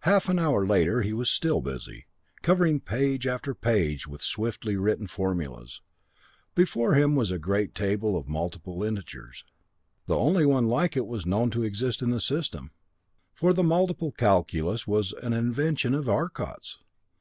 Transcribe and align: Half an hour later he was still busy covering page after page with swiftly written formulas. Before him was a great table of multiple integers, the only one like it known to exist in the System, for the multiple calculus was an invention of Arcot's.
Half 0.00 0.28
an 0.28 0.40
hour 0.40 0.66
later 0.66 1.02
he 1.02 1.12
was 1.12 1.30
still 1.30 1.60
busy 1.60 2.06
covering 2.42 2.80
page 2.80 3.28
after 3.28 3.54
page 3.54 4.08
with 4.08 4.20
swiftly 4.20 4.74
written 4.76 5.06
formulas. 5.06 5.82
Before 6.56 6.94
him 6.94 7.14
was 7.14 7.30
a 7.30 7.38
great 7.38 7.72
table 7.72 8.16
of 8.16 8.26
multiple 8.26 8.82
integers, 8.82 9.44
the 10.06 10.16
only 10.16 10.44
one 10.44 10.66
like 10.66 10.96
it 10.96 11.06
known 11.26 11.50
to 11.50 11.62
exist 11.62 12.02
in 12.02 12.10
the 12.10 12.18
System, 12.20 12.72
for 13.32 13.52
the 13.52 13.62
multiple 13.62 14.10
calculus 14.10 14.88
was 14.88 15.12
an 15.22 15.32
invention 15.32 15.94
of 15.94 16.08
Arcot's. 16.08 16.80